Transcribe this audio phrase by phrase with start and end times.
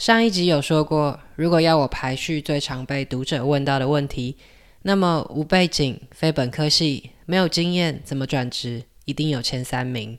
[0.00, 4.34] 上一集有说过，如果要我排序最常被读者问到的问题，
[4.80, 10.18] 那么无背景、非本科系、没有经验怎么转职，一定有前三名。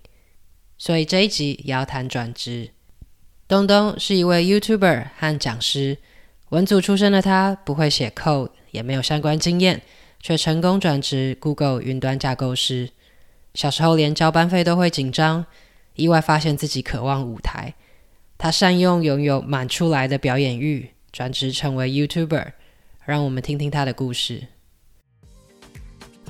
[0.78, 2.70] 所以这一集也要谈转职。
[3.48, 5.98] 东东是一位 YouTuber 和讲师，
[6.50, 9.82] 文组出身的他不会写 code，也没有相关经验，
[10.20, 12.92] 却成功转职 Google 云端架构师。
[13.56, 15.48] 小时候连交班费都会紧张，
[15.96, 17.74] 意外发现自己渴望舞台。
[18.44, 22.48] 他善用拥有满出来的表演欲，转职成为 YouTuber。
[23.06, 24.42] 让我们听听他的故事。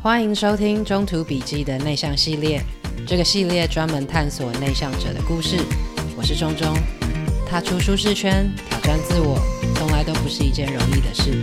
[0.01, 2.61] 欢迎收听中途笔记的内向系列，
[3.07, 5.55] 这个系列专门探索内向者的故事。
[6.17, 6.75] 我是中中，
[7.47, 9.39] 踏出舒适圈，挑战自我，
[9.75, 11.41] 从来都不是一件容易的事。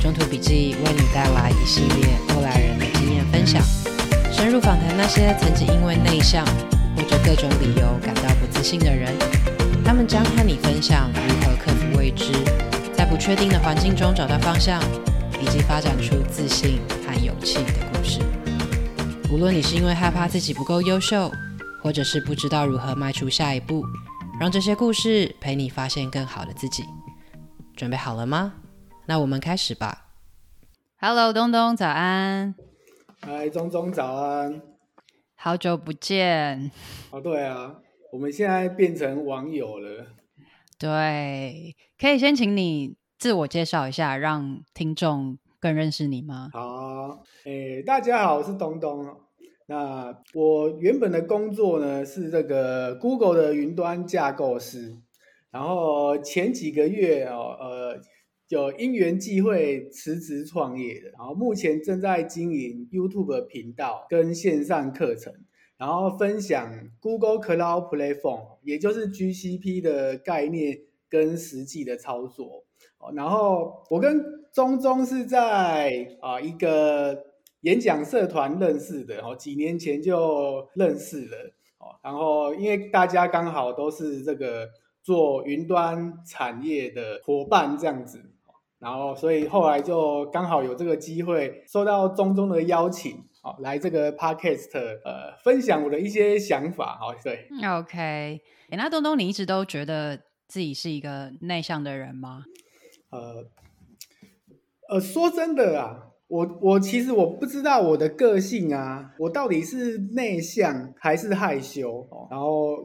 [0.00, 3.62] 中途笔记为你带来一系列过来人的经验分享，
[4.32, 6.46] 深入访谈那些曾经因为内向
[6.96, 9.14] 或者各种理由感到不自信的人。
[9.88, 12.30] 他们将和你分享如何克服未知，
[12.92, 14.82] 在不确定的环境中找到方向，
[15.40, 18.20] 以及发展出自信和勇气的故事。
[19.32, 21.32] 无论你是因为害怕自己不够优秀，
[21.82, 23.82] 或者是不知道如何迈出下一步，
[24.38, 26.84] 让这些故事陪你发现更好的自己。
[27.74, 28.56] 准备好了吗？
[29.06, 30.08] 那我们开始吧。
[31.00, 32.54] Hello，东东，早安。
[33.22, 34.60] 嗨，中中，早安。
[35.34, 36.70] 好久不见。
[37.08, 37.72] 哦，对啊。
[38.18, 40.08] 我们现在变成网友了，
[40.76, 46.50] 对，可以先请你自我介绍一下，让听众更认识你吗？
[46.52, 49.06] 好，诶，大家好，我是东东。
[49.68, 54.96] 那我原本的工作呢是这个 Google 的云端架构师，
[55.52, 58.00] 然后前几个月哦，呃，
[58.48, 65.32] 有因缘际会辞职创业的，然后目前正在经营 YouTube 频道跟线上课程。
[65.78, 72.64] 然后分享 Google Cloud Platform，也就是 GCP 的概念跟实际的操作。
[73.14, 74.20] 然后我跟
[74.52, 77.26] 中中是在啊一个
[77.60, 81.36] 演讲社团认识的，哦，几年前就认识了。
[81.78, 84.68] 哦，然后因为大家刚好都是这个
[85.00, 88.20] 做云端产业的伙伴这样子，
[88.80, 93.27] 然后所以后来就刚好有这个机会，收到中中的邀请。
[93.40, 96.98] 好，来这个 podcast 呃，分享我的一些想法。
[96.98, 98.40] 好，对，OK。
[98.70, 100.18] 哎，那东东，你一直都觉得
[100.48, 102.44] 自己是一个内向的人吗？
[103.10, 103.46] 呃，
[104.88, 112.06] 呃，说真的啊，我我其实我不知道我的个性啊，我到底是内向还是害羞。
[112.10, 112.76] 哦，然后，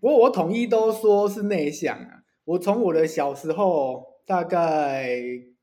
[0.00, 2.22] 不过我统一都说是内向啊。
[2.44, 5.16] 我从我的小时候大概。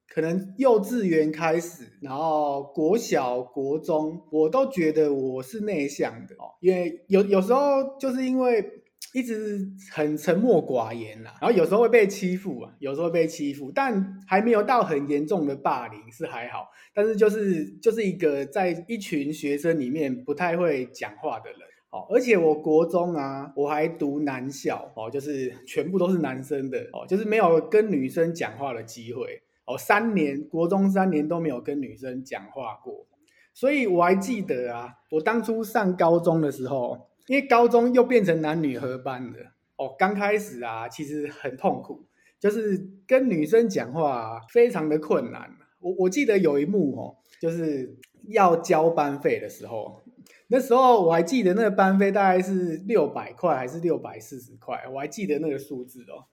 [0.09, 8.66] 可能幼稚园开始，然后国小、国中，我都觉得我是内向的哦，因为有有时候就是因为
[9.13, 9.59] 一直
[9.91, 21.59] 很沉默寡言啦，然后有时候会被欺负啊，有时候被欺负，但还没有到很严重的霸凌是还好，但是就是就是一个在一群学生里面不太会讲话的人
[21.91, 29.41] 哦，而且我国中啊，我还读男校哦，就是全部都是男生的哦，就是没有跟女生讲话的机会。
[29.67, 33.05] 哦，三年国中三年都没有跟女生讲话过，
[33.53, 39.39] 所以我还记得啊，我当初上高中的时候，因为高中又变成男女合班的，
[39.75, 42.06] 哦，刚开始啊，其实很痛苦，
[42.39, 45.51] 就是跟女生讲话，非常的困难。
[45.79, 47.97] 我我记得有一幕哦，就是
[48.29, 50.01] 要交班费的时候，
[50.47, 56.23] 那时候我还记得那个班费大概是六百块还是六百四十块，我还记得那个数字哦。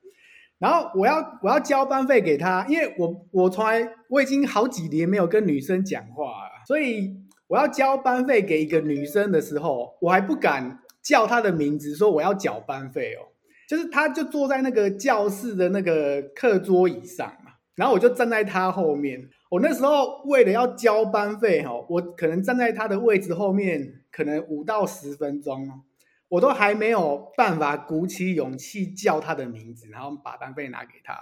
[0.59, 7.15] 然后我要我要交班费给他，因为我我从来我已经好几年没有跟女生讲话了，所以
[7.49, 13.29] 我要交班费给一个女生的时候，我还不敢叫她的名字，说我要缴班费哦。
[13.69, 19.29] 就是她就坐在那个教室的那个课桌椅上嘛，然后我就站在她后面。
[19.51, 25.69] 我那时候为了要交班费哈，我可能站在她的位置后面，可能五到十分钟。
[26.29, 31.19] 我都还没有办法鼓起勇气叫他的名字，然后把班费拿给他。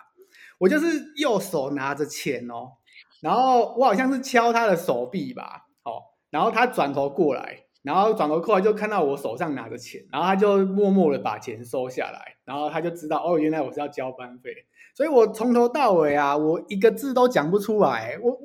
[0.58, 2.72] 我就是右手拿着钱哦，
[3.20, 14.54] 然后我好像是敲他的手臂吧，哦，然后他转头过来，然后转头过来就看到我手上拿着钱，然后他就默默的把钱收下来，然后他就知道哦，原来我是要交班费，
[14.94, 18.38] 所以我从头到尾啊，我一个字都讲不出来，我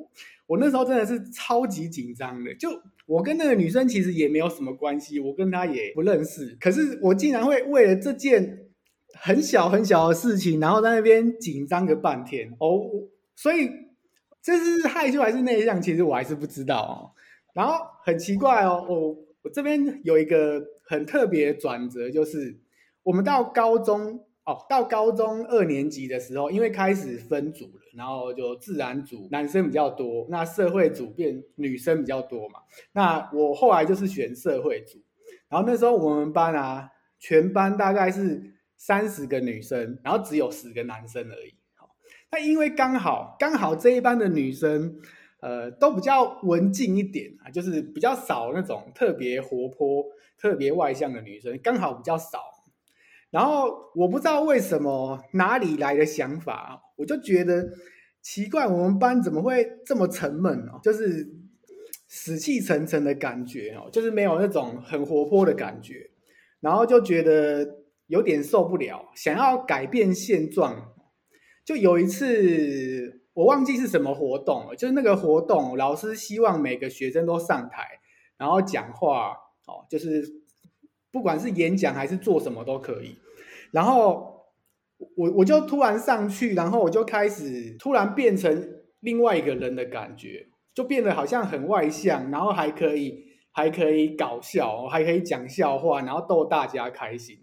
[0.46, 2.68] 我那时候真的是超级紧张的，就。
[3.08, 6.54] 我跟那个女生其实也没有什么关系，我跟她也不认识。
[6.60, 8.66] 可是我竟然会为了这件
[9.14, 12.82] 很小很小的事情，然后在那边紧张个半天哦。
[13.34, 13.70] 所以
[14.42, 17.16] 这是害羞还是内向，其实我还是不知道哦。
[17.54, 19.10] 然后很奇怪哦，我
[19.42, 22.58] 我这边有一个很特别的转折，就是
[23.04, 32.60] 我们到高中哦，到高中二年级的时候，因为开始分组了，然后就自然组男生比较多，那社会组变女生比较多嘛。
[32.92, 34.98] 那我后来就是选社会组，
[35.50, 38.42] 然后那时候我们班啊，全班大概是
[38.78, 41.52] 三十个女生，然后只有十个男生而已。
[41.74, 41.90] 好，
[42.32, 44.98] 那因为刚好刚好这一班的女生，
[45.40, 50.06] 呃，都比较文静一点啊，就是比较少那种特别活泼、
[50.38, 52.38] 特别外向的女生，刚好比较少。
[53.30, 57.68] 然后我不知道为什么哪里来的想法，我就觉得
[58.22, 60.80] 奇怪，我们班怎么会这么沉闷哦？
[60.82, 61.28] 就是
[62.08, 66.10] 死气沉沉的感觉哦，就是没有那种很活泼的感觉。
[66.60, 70.94] 然后就觉得有点受不了，想要改变现状。
[71.66, 77.86] 就有一次我忘记是什么活动了，就是那个活动，老师希望每个学生都上台，
[78.38, 79.32] 然后讲话
[79.66, 80.37] 哦，就是。
[81.18, 83.16] 不管是演讲还是做什么都可以，
[83.72, 84.44] 然后
[85.16, 88.68] 我我就突然上去，然后我就开始突然变成
[89.00, 97.36] 另外一个人的感觉，就变得好像很外向，然后还可以还可以搞笑，还可以讲笑话，然后逗大家开心。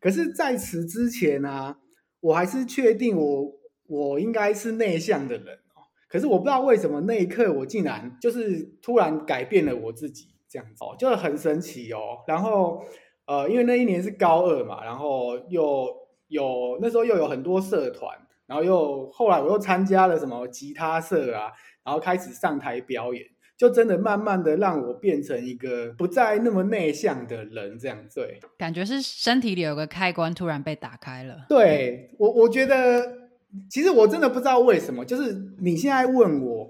[0.00, 1.78] 可是在此之前呢、啊，
[2.18, 3.52] 我还是确定我
[3.86, 5.86] 我应该是内向的人哦。
[6.08, 12.24] 可是我不知道为什么那一刻我竟然就是突然改变了我自己，这样子哦，就很神奇哦。
[12.26, 12.82] 然后。
[13.30, 15.86] 呃，因为那一年是高二嘛，然后又
[16.26, 18.12] 有那时候又有很多社团，
[18.44, 21.52] 然后又后来我又参加了什么吉他社啊，
[21.84, 23.24] 然后开始上台表演，
[23.56, 31.46] 就真的慢慢的让我变成一个不再那么内向的人，这样对，感觉是身体里有个开关突然被打开了。
[31.48, 33.28] 对我，我觉得
[33.70, 36.68] 其实我真的不知道为什么，就是你现在问我，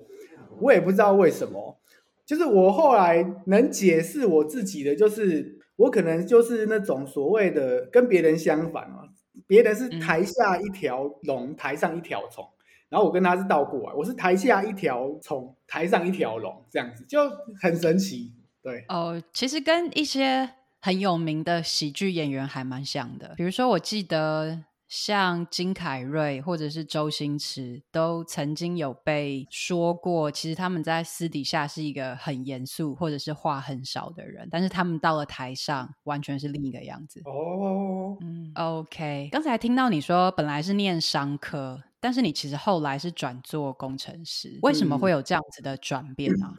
[0.60, 1.80] 我也不知道为什么，
[2.26, 5.58] 就是我后来能解释我自己的就是。
[5.80, 9.08] 我可能就是那种所谓的跟别人相反哦，
[9.46, 12.46] 别人是台下一条龙，台上一条虫，
[12.88, 17.18] 然后我跟他是倒过来，我是台下一条虫，台上一条龙，这样子就
[17.60, 18.32] 很神奇。
[18.62, 20.50] 对哦，其实跟一些
[20.80, 24.64] 很有名的喜剧演员还蛮像的，比如说我记得。
[24.90, 37.22] 像金凯瑞或者是周星驰，都曾经有被说过，其实他们在私底下是一个很严肃或者是话很少的人，但是他们到了台上完全是另一个样子。
[37.24, 39.28] 哦，嗯，OK。
[39.30, 46.52] 刚才听到你说本来是念商科，但是你其实后来是转做工程师，为什么会有这样子的转变呢？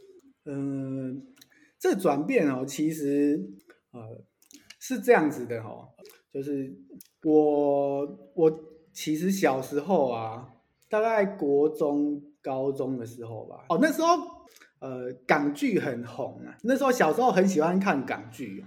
[0.46, 1.26] 嗯，嗯，
[1.78, 3.38] 这转变哦，其实
[3.90, 4.24] 呃
[4.80, 5.90] 是这样子的哦，
[6.32, 6.74] 就是。
[7.24, 8.04] 我
[8.34, 8.60] 我
[8.92, 10.48] 其实小时候啊，
[10.88, 13.64] 大概国中、高中的时候吧。
[13.68, 14.08] 哦，那时候
[14.80, 16.56] 呃港剧很红啊。
[16.64, 18.64] 那时候小时候很喜欢看港剧，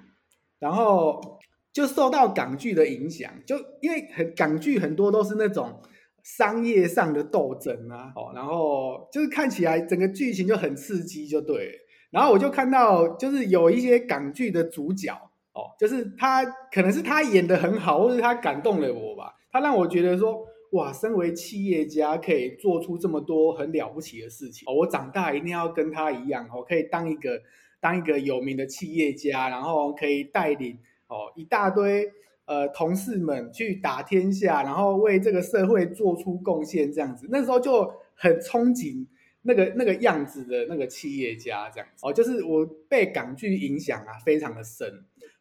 [0.60, 1.40] 然后
[1.74, 5.82] 就受到港剧的影响，就因为很港剧很多都是那种
[6.24, 11.72] 商业上的斗争啊，哦，然后就是看起来整个剧情就很刺激，就对。
[12.10, 15.14] 然后我就看到就是有一些港剧的主角。
[15.56, 19.34] 哦，就是他，可能是他演的很好，或者他感动了我吧。
[19.50, 24.66] 他让我觉得说，哇，身为企业家可以做出这么多很了不起的事情。
[24.68, 27.42] 哦，我长大一定要跟他一样，哦，可以当一个
[27.80, 32.12] 当一个有名的企业家，然后可以带领哦一大堆
[32.44, 37.28] 呃同事们去打天下，然后为这个社会做出贡献，这样子。
[37.30, 39.08] 那时候就很憧憬
[39.46, 42.06] 那个那个样子的那个企业家，这样子。
[42.06, 44.92] 哦，就是我被港剧影响啊，非常的深。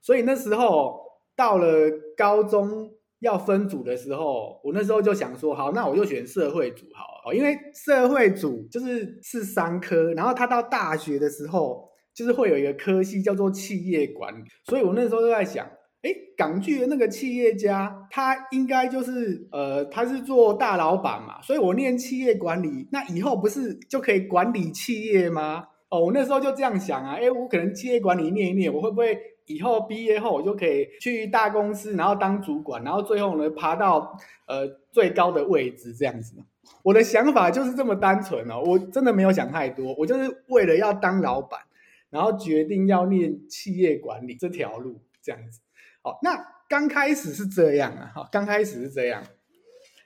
[0.01, 1.01] 所以那时候
[1.35, 15.67] 到了高中要分组的时候，我那时候就想说，好，那我就选社会组好了，因为社会组就是是三科，然后他到大学的时候就是会有一个科系叫做企业管理，所以我那时候就在想，
[16.05, 25.67] 哎，港剧的那个企业家，他应该就是呃，他是做大老板嘛，所以我念企业管理，那以后不是就可以管理企业吗？
[25.89, 29.19] 哦，我那时候就这样想啊，哎，我可能企业管理念一念，我会不会？
[29.47, 36.35] 以后毕业后，我就可以去大公司，然后当主管，然后最后呢，爬到呃最高的位置这样子。
[36.83, 41.61] 我的想法就是这么单纯哦，我真的没有想太多，我就是为了要当老板，
[42.09, 45.61] 然后决定要念企业管理这条路这样子。
[46.05, 46.37] 好，那
[46.69, 49.25] 刚开始是这样啊，哈，刚开始是这样，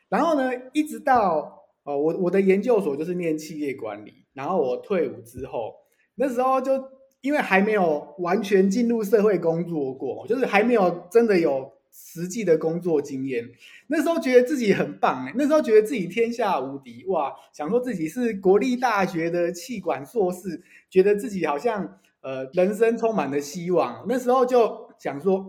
[0.08, 5.74] 然后呢，一直到哦，我我的研究所就是念企业管理，然后我退伍之后，
[6.14, 6.96] 那时候就。
[7.20, 13.44] 因为还没有完全进入社会工作过，就是还没有真的有实际的工作经验。
[13.88, 17.34] 那时候觉得自己很棒，那时候觉得自己天下无敌，哇！
[17.52, 24.06] 想说自己是国立大学的气管硕士，觉得自己好像呃人生充满了希望。
[24.08, 25.44] 那时候就想说，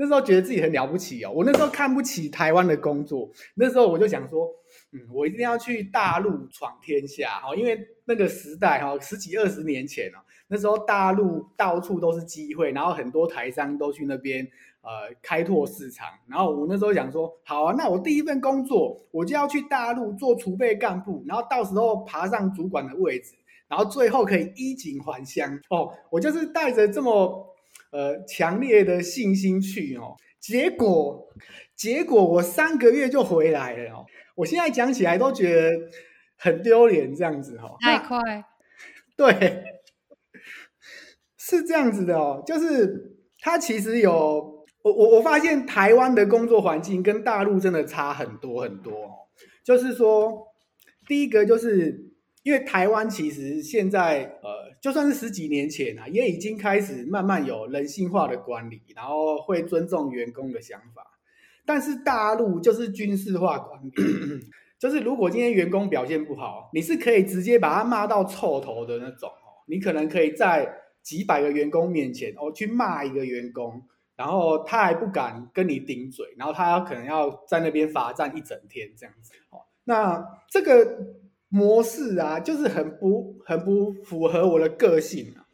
[0.00, 4.48] 那时候觉得自己很了不起哦，我那时候看不起台湾的工作，那时候我就想说，
[4.92, 14.42] 嗯，我一定要去大陆闯天下哦，因为那个时代哈，十几二十年前哦，那时候大陆到处都是机会，然后很多台商都去那边
[14.80, 23.34] 呃开拓市场，然后我那时候想说，好啊，那我第一份工作我就要去大陆做储备干部，然后到时候爬上主管的位置。
[23.68, 27.49] 然后最后可以衣锦还乡哦，我就是带着这么
[27.90, 31.28] 呃强烈的信心去哦，结果
[31.76, 34.06] 结果我三个月就回来了哦，
[34.36, 35.70] 我现在讲起来都觉得
[36.36, 37.98] 很丢脸这样子哈、哦，太。
[37.98, 38.44] 快，
[39.16, 39.64] 对，
[41.36, 44.12] 是这样子的哦，就是他其实有
[44.82, 49.10] 我我我发现台湾的工作环境跟大陆真的差很多很多哦，
[49.64, 50.46] 就是说
[51.06, 52.09] 第一个就是。
[52.42, 61.06] 因为台湾其实现在呃，就算是十几年前啊，也已经开始慢慢有人性化的管理，然后会尊重员工的想法。
[61.66, 63.92] 但是大陆就是军事化管理，
[64.78, 69.60] 就是如果今天员工表现不好，你是可以直接把他骂到臭头的那种哦。
[69.66, 70.66] 你可能可以在
[71.02, 73.82] 几百个员工面前哦去骂一个员工，
[74.16, 79.60] 然后他还不敢跟你顶嘴，然后他可能要在那边罚站一整天这样子哦。
[79.84, 81.20] 那这个。
[81.52, 85.44] 模式啊，就是很不很不符合我的个性啊，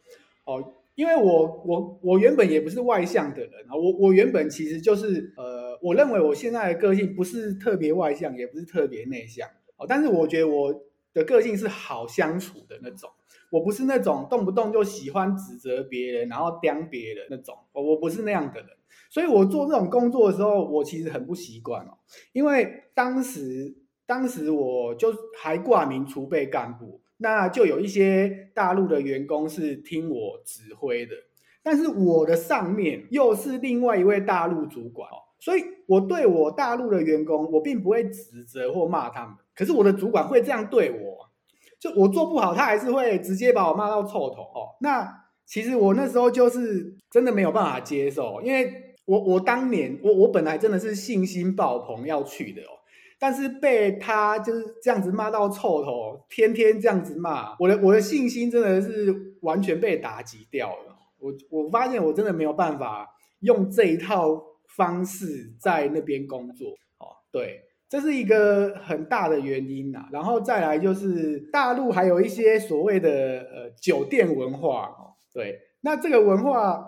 [0.45, 10.71] 哦，因为我我我原本也不是外向的人啊，我我原本其实就是呃，我认为我现在的个性不是特别外向，也不是特别内向，哦，但是我觉得我
[11.13, 13.09] 的个性是好相处的那种，
[13.49, 18.69] 我不是那种动不动就喜欢指责别人，然后刁别人那种，我我不是那样的人，
[19.09, 21.97] 所以我做这种工作的时候，我其实很不习惯哦，
[22.33, 23.86] 因为当时。
[24.07, 31.13] 当时我就还挂名储备干部，那就有一些大陆的员工是听我指挥的，
[31.61, 41.29] 但是我的上面又是另外一位大陆主管哦，所以我对我大陆的员工，我并不会指责或骂他们，可是我的主管会这样对我，
[41.77, 44.77] 就我做不好，他还是会直接把我骂到臭头哦。
[44.79, 52.76] 那其实我那时候就是真的没有办法接受，因为我我当年我我本来真的是信心爆棚要去的哦。
[53.19, 60.95] 但是被他就是这样子骂到臭头，天天这样子骂，我的我的信心真的是完全被打击掉了。
[61.17, 63.09] 我我发现我真的没有办法
[63.39, 64.39] 用这一套
[64.75, 66.69] 方式在那边工作
[66.99, 67.09] 哦。
[67.31, 70.07] 对，这是一个很大的原因呐。
[70.11, 73.09] 然后再来就是大陆还有一些所谓的
[73.51, 75.17] 呃酒店文化哦。
[75.33, 76.85] 对，那这个文化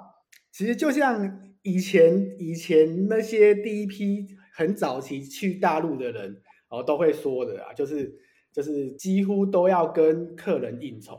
[0.52, 4.28] 其实就像以前以前那些第一批。
[4.60, 6.36] 很早期去大陆的人
[6.68, 8.14] 哦，都会说的啊，就是
[8.52, 11.18] 就是几乎都要跟客人应酬，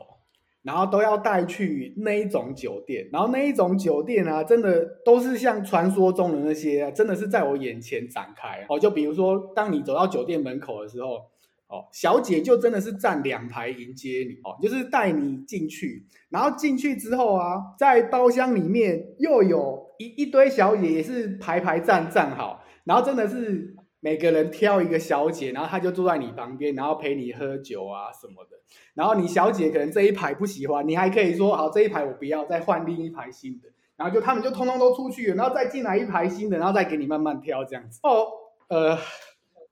[0.61, 8.79] 然后都要带去那一种酒店，然后那一种酒店啊，真的都是像传说中的那些啊，真的是在我眼前展开哦。
[8.79, 11.15] 就比如说，当你走到酒店门口的时候，
[11.67, 22.60] 哦，小姐就真的是站两排迎接你哦，就是带你进去，然后进去之后啊，在包厢里面又有一一堆小姐也是排排站站好。
[22.83, 28.57] 然后真的是每个人挑一个小姐，然后她就坐在你旁边，然后陪你喝酒啊什么的。
[28.93, 33.69] 然后你小姐可能这一排不喜欢，你还可以说好，这一排我不要，再换另一排新的。
[33.97, 37.99] 然后就他们就通通都出去，然后再进来一排新的，然后再给你慢慢挑这样子。
[38.01, 38.27] 哦，
[38.67, 38.97] 呃，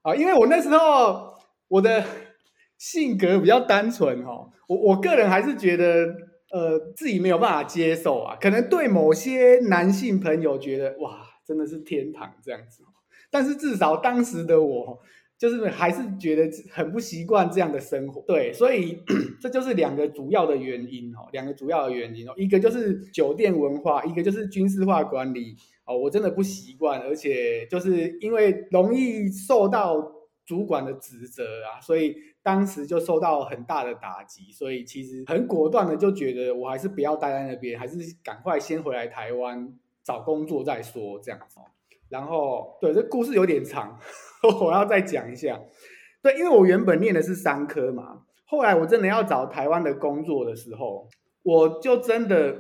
[0.04, 1.34] 啊，因为我那时候
[1.68, 2.04] 我的
[2.78, 6.06] 性格比较单纯哈、哦，我我个人还是觉得
[6.51, 12.84] 呃自己没有办法接受啊，可能对某些男性朋友觉得哇真的是天堂这样子。
[13.29, 15.00] 但是至少当时的我，
[15.38, 19.01] 就是还是觉得很不习惯这样的生活，对，所以
[19.39, 25.55] 这就是两个主要的原因哦，两个主要的原因哦，一个就是酒店文化，一个就是军事化管理
[25.86, 30.12] 哦，我真的不习惯，而且就是因为容易受到
[30.45, 41.59] 主管的指责啊，所以当时就受到很大的打击，所以其实很果断的就觉得我还是不要待在那边，还是赶快先回来台湾找工作再说这样子。
[42.10, 44.00] 然后，对，这故事有点长，
[44.62, 45.60] 我要再讲一下。
[46.22, 51.08] 对，因为我原本念的是商科嘛，后来我真的要找台湾的工作的时候，
[51.44, 52.56] 我就真的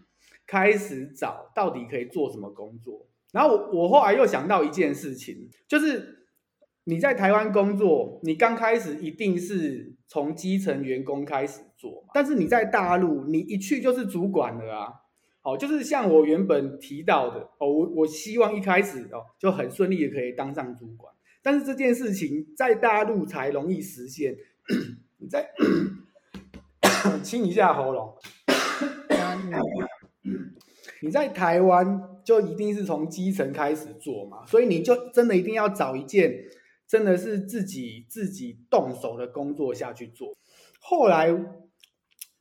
[0.46, 3.08] 开始找到底可以做什么工作。
[3.32, 6.26] 然后我，我后来又想到一件事情，就是
[6.84, 14.92] 你在台湾工作，你刚开始一定是从基层员工开始做，但是你在大陆，你一去就是主管了啊。
[15.42, 24.36] 好，就是像我原本提到的哦，我我希望一开始哦就很顺利的可以当上主管，但是这件事情在大陆才容易实现。
[25.18, 25.50] 你再
[27.22, 28.14] 清一下喉咙。
[31.02, 36.44] 你在台湾就一定是从基层开始做嘛，所以你就真的一定要找一件
[36.86, 40.36] 真的是自己自己动手的工作下去做。
[40.78, 41.34] 后来，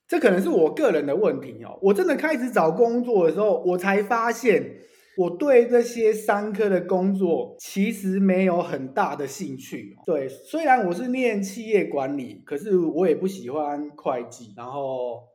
[0.10, 1.80] 这可能是我个人的问题哦。
[1.82, 4.78] 我真的开始找工作的时候，我才发现
[5.16, 9.96] 我对这些商科的工作其实没有很大的兴趣。
[10.06, 15.30] 对，虽然我是念企业管理，可是我也不喜欢会计，然后。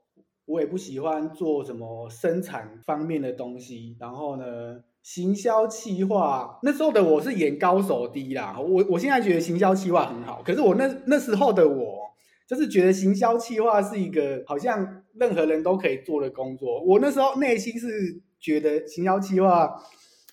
[0.46, 4.44] 我也不喜欢做什么生产方面的东西，然后呢，
[5.02, 8.54] 行销企划，那时候的我是眼高手低啦。
[8.60, 12.03] 我我现在觉得行销企划很好，可是我那那时候的我，
[12.46, 16.82] 就是觉得行销企划是一个好像任何人都可以做的工作。
[16.84, 19.74] 我那时候内心是觉得行销企划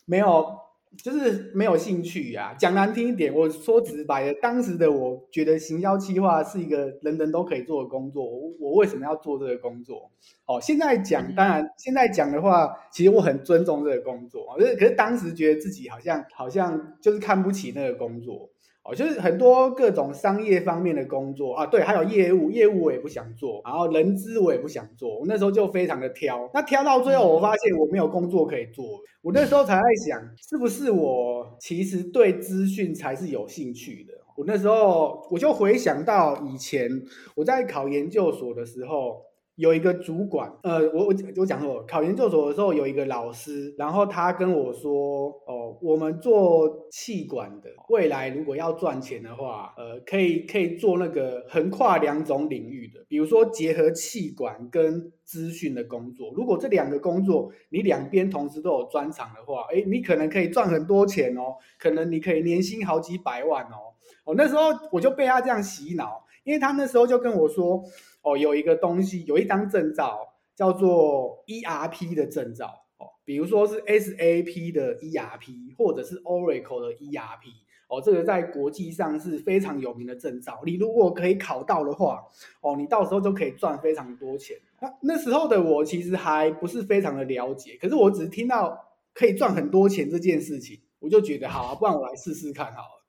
[0.06, 0.62] 没有。
[1.02, 10.12] 就是没有兴趣呀、啊，讲难听一点，我说直白的，当时的我觉得行销企划是一个人人都可以做的工作，我我为什么要做这个工作？
[10.46, 18.50] 哦，现在讲，当然现在讲的话，其实我很尊重这个工作，可是可是当时觉得自己好像好像就是看不起那个工作。
[18.84, 26.50] 哦，就是很多各种商业方面的工作啊，对，还有业务，业务我也不想做，然后人资我也不想做，我那时候就非常的挑。
[26.54, 28.84] 那挑到最后，我发现我没有工作可以做，
[29.22, 30.20] 我那时候才在想，
[30.50, 34.14] 是不是我其实对资讯才是有兴趣的？
[34.36, 36.90] 我那时候我就回想到以前
[37.36, 39.31] 我在考研究所的时候。
[39.56, 56.34] 有一个主管，呃，我我我讲说，考研究所的时候有一个老师，然后他跟我说，哦，我们做气管的，未来如果要赚钱的话，呃，可以可以做那个横跨两种领域的，比如说结合气管跟资讯的工作。
[56.36, 63.94] 如果这两个工作你两边同时都有专长的话，诶，你可能可以赚很多钱哦，可能你可以年薪好几百万哦。
[64.24, 67.84] 哦，那时候我就被他这样洗脑，因为他那时候就跟我说。
[68.24, 77.50] 哦，有一个东西，有一张证照叫做 ERP 的证照哦，比如说是 SAP 的 ERP，或者是 Oracle 的 ERP
[77.88, 80.62] 哦，这个在国际上是非常有名的证照。
[80.66, 82.24] 你如果可以考到的话，
[82.62, 84.56] 哦，你到时候就可以赚非常多钱。
[84.80, 93.04] 那那时候的我其实还不是非常的了解，可是我只是听到可以赚很多钱这件事情，我就觉得好啊，不然我来试试看好了。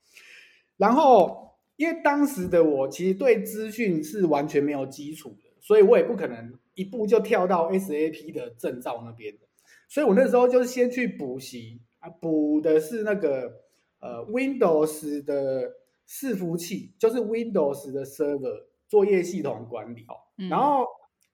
[0.78, 1.51] 然后。
[1.76, 9.40] 因为当时的我其实对资讯是完全没有基础的，所以我也不可能一步就跳到 SAP 的证照那边的，
[9.88, 13.52] 所以我那时候就是先去补习啊，补的是那个
[14.00, 15.72] 呃 Windows 的
[16.06, 20.14] 伺服器，就是 Windows 的 server 作业系统管理哦。
[20.38, 20.86] 嗯、然后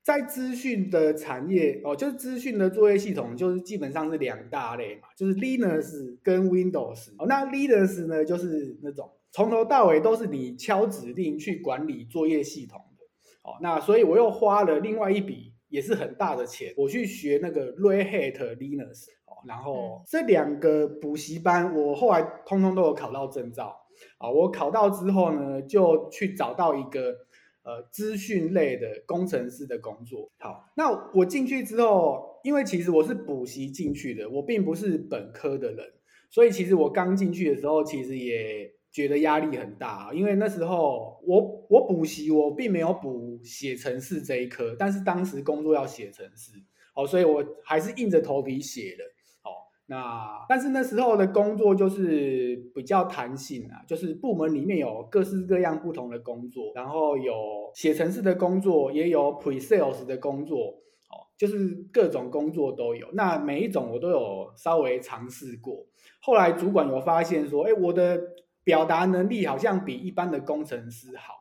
[0.03, 7.27] 在资讯的产业哦，就是资讯的作业系统，就是基本上是两大类嘛，就是 Linux 跟 Windows 哦。
[7.27, 9.11] 那 Linux 呢，就是那种。
[9.31, 13.05] 从头到尾都是你敲指令去管理作业系统的，
[13.43, 23.77] 哦，那所以我又花了另外一笔也是很大的钱，我去学那个 Red Hat Linux，哦，然后这两个补习班我后来通通都有考到证照，
[24.17, 27.14] 啊，我考到之后呢，就去找到一个
[27.62, 30.31] 呃资讯类的工程师的工作。
[30.38, 35.87] 好，那我进去之后，因为其实我是补习进去的，我并不是本科的人，
[36.31, 38.73] 所以其实我刚进去的时候，其实也。
[38.90, 46.53] 觉得压力很大，因为那时候我我补习，我并没有补写程式这一科，但是当时工作要写程式，
[46.94, 49.05] 哦，所以我还是硬着头皮写的，
[49.44, 49.53] 哦，
[49.87, 60.70] 那但是那时候的工作就是比较弹性啊，就是部门里面有各式各样不同的工作，然后有写程式的工作，也有 pre-sales 的工作，
[61.11, 65.87] 哦，就是各种工作都有，那每一种我都有稍微尝试过，
[66.20, 68.20] 后来主管有发现说，哎，我的
[68.68, 71.33] 表达能力好像比一般的工程师好，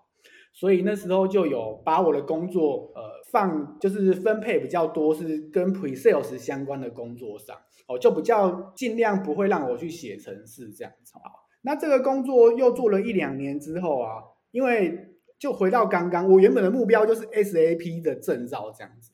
[0.53, 7.53] 所以那时候就有把我的工作呃放，就是分配比较多是跟 pre-sales 相关的工作上
[7.89, 11.11] 哦，就比较尽量不会让我去写程式这样子。
[11.15, 11.19] 好
[11.63, 14.97] 那这个工作又做了一两年之后啊，因为
[15.37, 19.11] 就回到刚刚，我原本的目标就是 SAP 的证照这样子，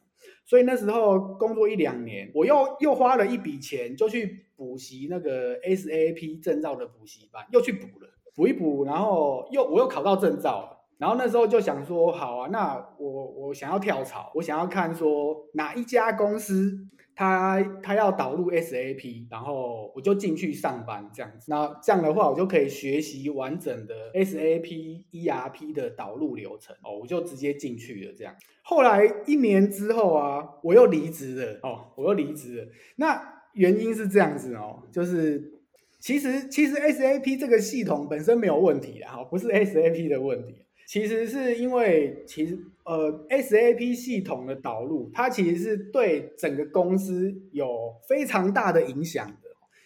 [0.54, 4.46] 所以那时候工作一两年，我又又花了一笔钱就去。
[4.56, 16.78] 补习那个 SAP 证照的补习班又去补了，补一补，然后又我又考到证照了，然后那时候就想说，好啊，那我我想要跳槽，我想要看说哪一家公司
[17.16, 28.36] 他他要导入 SAP，然后我就进去上班这样子，那这样的话我就可以学习完整的 SAP ERP 的导入流程哦，我就直接进去了这样。
[28.62, 33.34] 后来一年之后啊，我又离职了哦，我又离职了，那。
[33.54, 35.62] 原因是这样子哦，就是
[36.00, 49.36] 其实其实 SAP 这个系统本身没有问题啊，不是 SAP 的问题，其实是因为其实呃 SAP 系统的导入，它其实是对整个公司有非常大的影响的。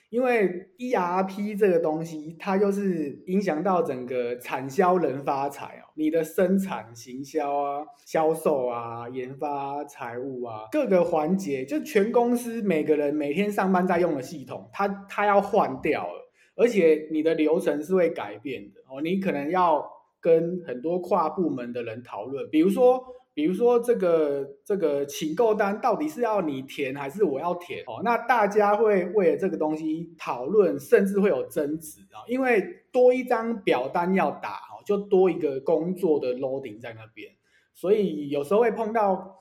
[0.10, 19.86] 因为 ERP 这个东西，它就是影响到整个产销人发财哦，你的生产、行销啊、销售啊、研发、财务啊，各个环节，就全公司每个人每天上班在用的系统，它它要换掉了，而且你的流程是会改变的哦，你可能要
[20.20, 23.04] 跟很多跨部门的人讨论，比如说。
[23.38, 28.02] 比如说这个这个请购单到底是要你填还是我要填哦？
[28.04, 37.30] 那大家会为了这个东西讨论，甚至会有争执啊，因为多一张表单要打哦，就多一个工作的 loading 在那边，
[37.76, 39.36] 所以有时候会碰到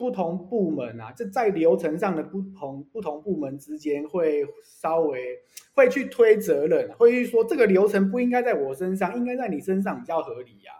[0.00, 5.36] 不同部门啊，这在流程上的不同不同部门之间会稍微
[5.74, 10.72] 会去推责任，会去说这个流程不应该在我身上，应该在你身上比较合理呀。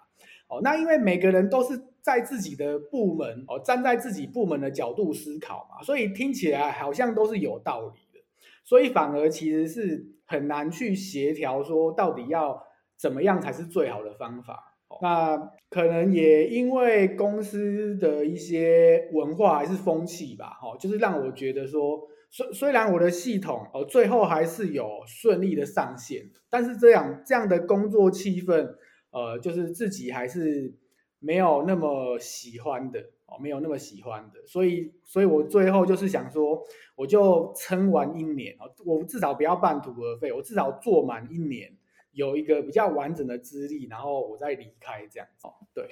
[0.49, 8.25] 哦，那因为每个人都是在自己的部门哦，站在自己部门的角度思考嘛，所以听起来好像都是有道理的，
[8.65, 12.63] 所以反而其实是很难去协调说到底要
[12.97, 14.70] 怎么样才是最好的方法。
[15.00, 15.37] 那
[15.70, 28.74] 可能也因为公司的一些文化还是风气吧，哦，就是让我觉得说，虽虽然我的系统哦最后还是有顺利的上线，但是这样这样的工作气氛。
[29.12, 30.72] 呃，就是自己还是
[31.18, 36.62] 没有那么喜欢的哦，没有那么喜欢的，所以，所以我最后就是想说，
[36.94, 41.76] 我就撑完一年哦，我至少不要半途而废，我至少做满一年，
[42.12, 45.88] 有一个比较完整的资历，然后我再离开这样子哦，对。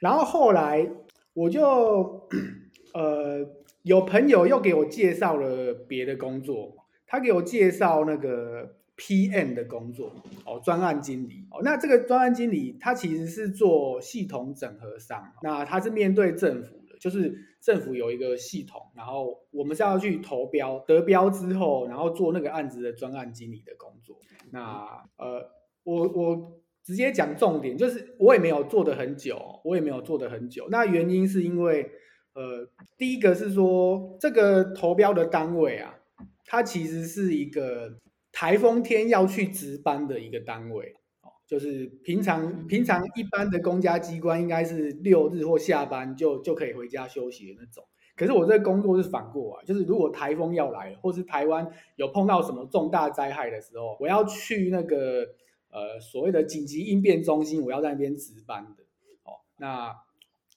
[0.00, 0.90] 然后后来
[1.34, 2.28] 我就
[2.94, 3.46] 呃，
[3.82, 8.76] 有朋友又给我介绍了别的工作，他给我介绍那个。
[8.98, 10.10] PM 的工作
[10.46, 24.16] 哦，专案经理哦，那这个专案经理他其实是做系统整合商，那他是面对政府的，就是政府有一个系统，然后我们是要去投标，得标之后，然后做那个案子的专案经理的工作。
[24.52, 25.50] 那呃，
[25.82, 30.68] 我我直接讲重点，就是我也没有做得很久，我也没有做得很久。
[30.70, 31.90] 那原因是因为
[32.34, 35.98] 呃，第一个是说这个投标的单位啊，
[36.44, 37.98] 它其实是一个。
[38.38, 41.00] 台风天要去值班的一个单位，哦，
[41.46, 47.84] 就是平常平常一般的公家机关应该是六日或下班就就可以回家休息的那种。
[48.16, 55.26] 可是我这个工作是反过来，就是如果台风要来，或是台湾有碰到什么重大灾害的时候，我要去那个
[55.70, 58.84] 呃所谓的紧急应变中心，我要在那边值班的。
[59.22, 59.94] 哦，那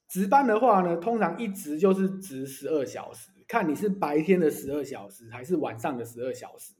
[0.07, 6.73] 值班的话呢，通常一值就是值十二小时，看你是白天的十二小时还是晚上的十二小时。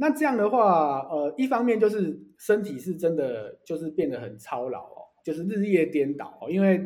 [0.00, 6.80] 那这样的话，呃，一方面就是身体是真的就是变得很操劳哦，就是日夜颠倒哦，因为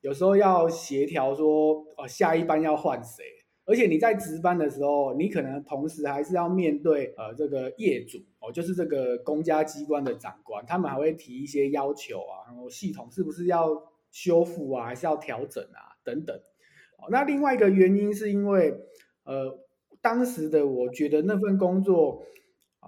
[0.00, 3.24] 有时候要协调说，哦，下一班要换谁，
[3.64, 16.36] 而且你在值班的时候，你可能同时还是要面对呃这个业主哦，就是这个公家机关的长官，他们还会提一些要求啊，然后系统是不是要修复啊，还是要调整啊等等。
[16.98, 18.72] 哦，那另外一个原因是因为，
[19.24, 19.58] 呃，
[20.00, 22.24] 当时的我觉得那份工作。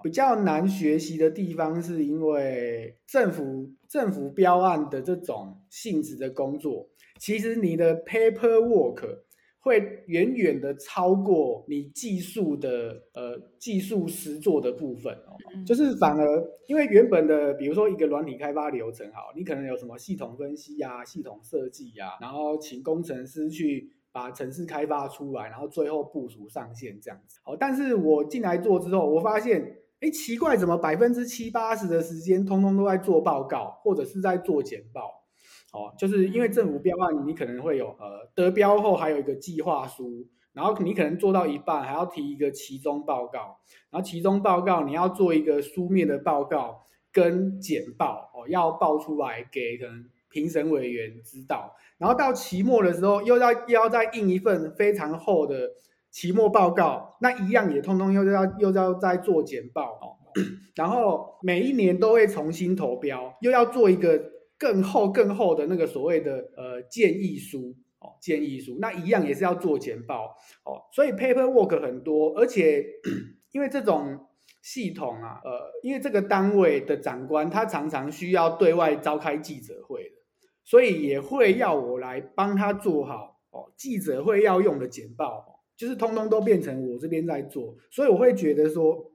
[0.02, 9.20] 比较难学习的地方，是因为政府政府标案的这种性质的工作，其实你的 paperwork
[9.60, 27.38] 会远远的超过你技术的呃技术实作的部分哦，就是反而因为原本的比如说一个软体开发流程好，你可能有什么系统分析呀、系统设计呀，然后请工程师去把城市开发出来，然后最后部署上线这样子。
[27.42, 29.78] 好，但是我进来做之后，我发现。
[30.04, 35.24] 哎，奇怪，怎么百分之七八十的时间，通通都在做报告，或者是在做简报？
[35.72, 43.56] 哦，就是因为政府标案，你可能会有呃得标后还有一个计划书，然后你可能做到一半还要提一个期中报告，
[43.90, 55.70] 然后期中报告你要做一个书面的报告跟简报哦，要报出来给可能评审委员知道，然后到期末的时候又要又要再印一份非常厚的。
[56.14, 59.94] 期末报告那一样也通通又要又要再做简报。
[59.94, 60.14] 哦，
[60.76, 67.74] 然后每一年都会重新投标，又要做一个更厚更厚的那个所谓的呃建议书。
[67.98, 70.36] 哦，建议书那一样也是要做简报。
[70.64, 72.84] 哦，所以 paperwork 很多，而且
[73.50, 74.28] 因为这种
[74.62, 80.16] 系统啊，呃，因为这个单位的长官他常常需要对外召开记者会的，
[80.64, 85.53] 所以也会要我来帮他做好哦记者会要用的简报。
[85.76, 89.10] 就是通通都变成我这边在做，所以我会觉得说，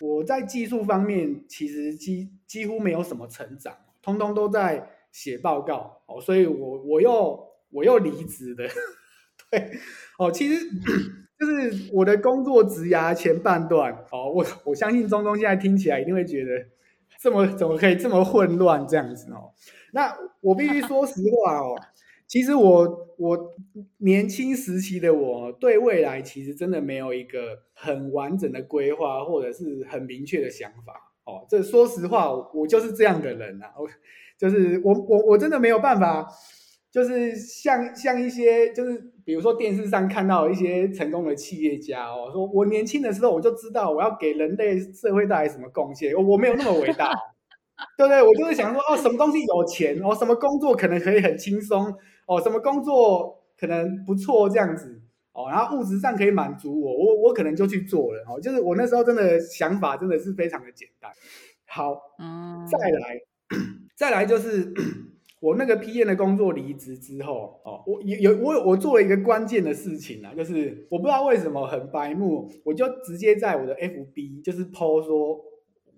[0.00, 8.68] 我在技术方面其实几几乎没有什么成长，通通都在写报告哦，所以我我又我又离职了。
[9.50, 9.70] 对
[10.18, 10.64] 哦，其实
[11.38, 16.50] 就是我的工作职涯前半段哦，我我相信中东现在听起来一定会觉得
[17.18, 19.52] 这么怎么可以这么混乱这样子哦。
[19.92, 21.74] 那我必须说实话哦，
[22.30, 23.56] 其实我我
[23.98, 30.92] 年轻时期的我对未来其实真的没有一个很完整的规划或者是很明确的想法
[31.24, 31.44] 哦。
[31.48, 33.88] 这说实话，我就是这样的人啊，我
[34.38, 36.28] 就是我我我真的没有办法。
[36.92, 47.12] 就是像像一些，就是比如说电视上看到一些成功的企业家哦，说我年轻的时候我就知道我要给人类社会带来什么贡献，我我没有那么伟大，
[47.96, 48.20] 对不对？
[48.20, 51.94] 我就是想说哦，什么东西有钱哦，什么工作可能可以很轻松
[52.30, 58.40] 哦，什么工作可能不错这样子哦，然后物质上可以满足我，我我可能就去做了哦。
[58.40, 61.10] 就是我那时候真的想法真的是非常的简单。
[61.66, 63.20] 好，嗯，再来，
[63.96, 64.72] 再来就是。
[65.40, 75.40] 我那个 PM 的工作离职之后，哦，我有有我我做了一个关键的事情啊，就是我不知道为什么很白目，我就直接在我的 FB 就是 po 说，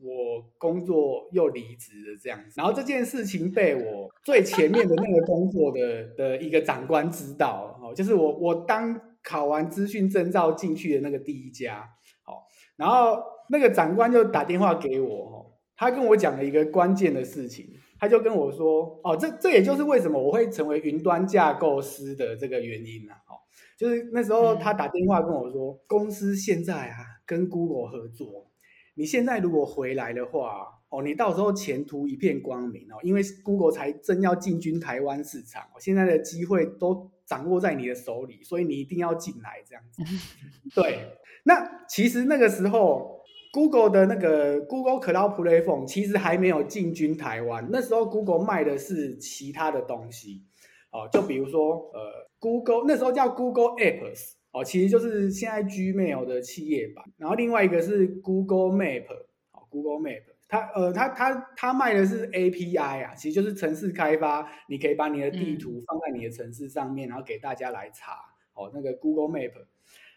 [0.03, 11.89] 我工作又离职了这样子，然后这件事情被我最前面的那个工作的 的一个长官知道，哦，就是我我当考完资讯证照进去的那个第一家，
[12.25, 17.67] 好，然后那个长官就打电话给我，哦，他跟我讲了一个关键的事情。
[18.03, 23.15] 他就跟我说：“哦，这这也就是为什么我会成为云端架构师的这个原因了。
[23.15, 23.39] 哦，
[23.79, 28.51] 就是那时候他打电话跟我说，公司现在啊跟 Google 合作，
[28.95, 40.03] 你现在如果回来的话，哦，你到时候前途一片光明哦，因为 Google 才正要进军台湾市场，现在的机会都掌握在你的手里，所以你一定要进来这样子。
[40.75, 43.21] 对，那其实那个时候。”
[43.55, 50.47] Google 的那个 Google Cloud Platform 其实还没有进军台湾，那时候 Google 卖的是其他的东西，
[50.91, 59.07] 哦，就比如说呃 Google 那时候叫 Google Apps，哦，其实就是现在 Gmail 的企业版，然后另外一个是 Google Map，
[59.53, 68.13] 哦，Google Map，它呃它它它卖的是 API 啊，其实就是城市开发，你可以把你的地图放在你的城市上面，然后给大家来查，
[68.55, 69.53] 哦，那个 Google Map，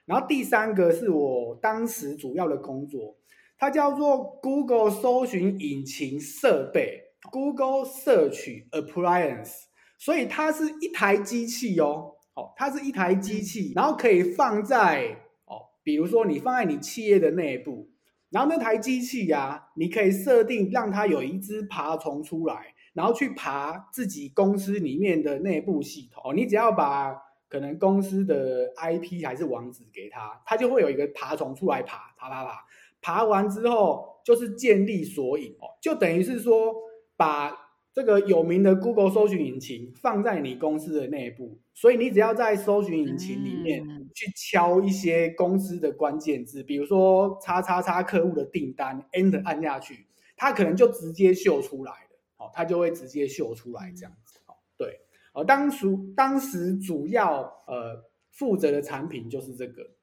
[0.06, 3.18] 然后第三个是我当时主要的工作。
[3.58, 9.54] 它叫做 Google 搜寻引擎设备，Google Search Appliance，
[9.98, 17.90] 所以它是一台机器哦，哦，它是一台机器，然后可以放在哦，比如说你放在你企业的内部，
[18.30, 27.16] 然后那台机器呀、啊，你可以设定让它有一只爬虫出来，然后去爬自己公司里面的内部系统，哦，你只要把
[27.48, 32.66] 可能公司的 IP 还是网址给它，它就会有一个爬虫出来爬，爬爬爬。
[33.02, 35.52] 爬完之后就是建立索引。
[35.60, 36.74] 哦，就等于是说
[37.16, 37.65] 把
[37.96, 43.82] 这个有名的 Google 搜寻引擎放在你公司的内部，所以你只要在搜寻引擎里面
[44.14, 55.00] 去敲一些公司的关键字，比如说叉叉叉客户的订单，Enter 按下去，它可能就直接秀出来了，哦，它就会直接秀出来这样子，哦，对，
[55.34, 59.96] 哦，当时当时主要呃负责的产品就是这个。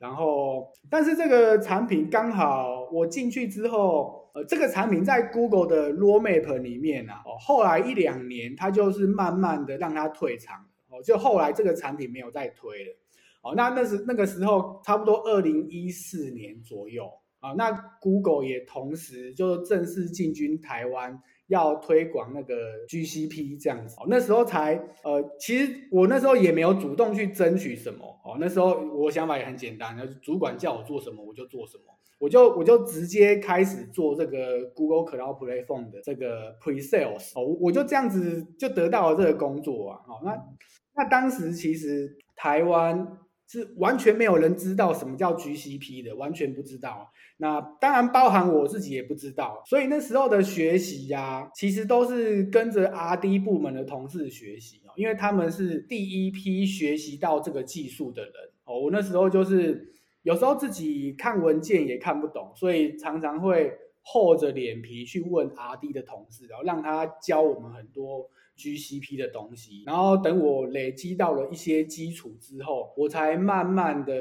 [0.00, 12.96] 然后，但是这个产品刚好我进去之后，呃，这个产品在 Google 的 Roadmap 里面啊，哦，后来一两年它就是慢慢的让它退场，哦，就后来这个产品没有再推了，
[13.42, 21.20] 哦，那那时那个时候差不多二零一四年左右啊，那 Google 也同时就正式进军台湾。
[21.48, 22.54] 要推广那个
[22.86, 28.36] GCP 这样子，那时候才呃，其实我那时候也没有主动去争取什么哦。
[28.38, 31.84] 那时候我想法也很简单，主管叫我做什么我就做什么，
[32.18, 40.00] 我就我就直接开始做这个 Google Cloud Platform 的这个 Pre-sales 哦，我就这样子就得到了这个工作啊。
[40.06, 40.38] 哦，那
[40.94, 43.18] 那当时其实台湾。
[43.48, 47.10] 是完全没有人知道什么叫 GCP 的，完全不知道。
[47.38, 58.32] 那当然包含我自己也不知道，所以那时候的学习呀、啊，其实都是跟着 RD 部门的同事学习哦，因为他们是第一批学习到这个技术的人
[58.64, 58.78] 哦。
[58.78, 59.92] 我那时候就是
[60.24, 68.28] 有时候自己看文件也看不懂，所以常常会厚着脸皮去问 RD 的同事，然后让他教我们很多。
[68.58, 74.12] GCP 的东西，然后等我累积到了一些基础之后，我才慢慢的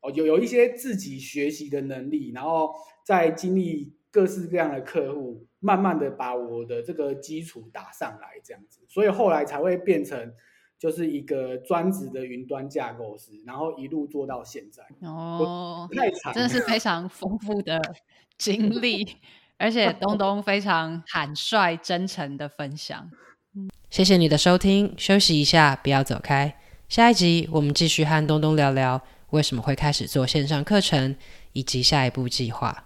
[0.00, 2.72] 哦有有一些自己学习的能力，然后
[3.04, 10.32] 再经历各式各样的客户，慢慢的把我的这个基础打上来，这样子，所以后来才会变成
[10.78, 14.82] 就是一个专职的云端架构师，然后一路做到现在。
[15.06, 17.80] 哦，太长，真的是非常丰富的
[18.38, 19.06] 经历，
[19.58, 23.10] 而且东东非常坦率、真诚的分享。
[23.90, 26.52] 谢谢你的收听，休息一下，不要走开。
[26.88, 31.14] 下一集我们继续和东东聊聊为什么会开始做线上课程，
[31.52, 32.82] 以及下一步计划。